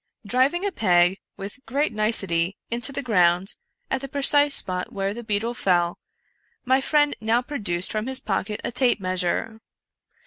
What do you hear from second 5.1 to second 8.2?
the beetle fell, my friend now produced from his